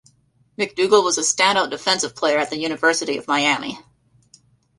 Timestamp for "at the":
2.39-2.57